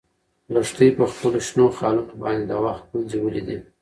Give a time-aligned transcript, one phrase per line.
[0.53, 3.57] لښتې په خپلو شنو خالونو باندې د وخت ګونځې ولیدې.